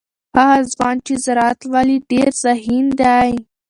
هغه 0.39 0.57
ځوان 0.73 0.95
چې 1.05 1.13
زراعت 1.25 1.59
لولي 1.71 1.97
ډیر 2.11 2.29
ذهین 2.43 2.85
دی. 2.99 3.31